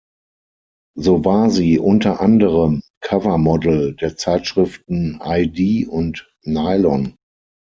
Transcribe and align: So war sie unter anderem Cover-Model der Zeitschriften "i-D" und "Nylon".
So 0.97 1.25
war 1.25 1.51
sie 1.51 1.77
unter 1.77 2.21
anderem 2.21 2.81
Cover-Model 3.01 3.95
der 3.95 4.17
Zeitschriften 4.17 5.21
"i-D" 5.23 5.85
und 5.85 6.27
"Nylon". 6.43 7.13